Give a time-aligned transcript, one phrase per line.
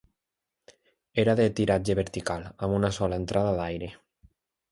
[1.23, 3.93] Era de tiratge vertical, amb una sola entrada d'aire.